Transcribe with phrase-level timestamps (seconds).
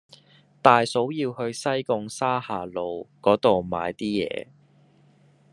[0.63, 4.47] 大嫂要去西貢沙下路嗰度買啲嘢